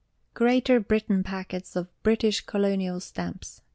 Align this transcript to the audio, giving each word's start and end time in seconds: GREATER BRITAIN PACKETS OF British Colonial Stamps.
GREATER 0.33 0.79
BRITAIN 0.79 1.21
PACKETS 1.23 1.75
OF 1.75 1.87
British 2.01 2.41
Colonial 2.47 2.99
Stamps. 2.99 3.61